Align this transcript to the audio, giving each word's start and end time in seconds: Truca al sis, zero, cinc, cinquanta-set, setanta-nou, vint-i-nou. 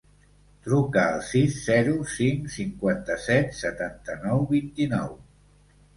Truca 0.67 1.01
al 1.09 1.19
sis, 1.27 1.57
zero, 1.67 1.93
cinc, 2.15 2.49
cinquanta-set, 2.55 3.53
setanta-nou, 3.61 4.45
vint-i-nou. 4.57 5.15